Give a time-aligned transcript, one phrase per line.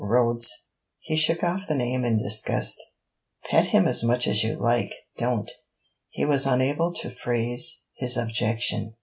[0.03, 0.65] 'Rhodes!'
[0.99, 2.81] he shook off the name in disgust.
[3.45, 5.51] 'Pet him as much as you like; don't...'
[6.09, 8.95] he was unable to phrase his objection.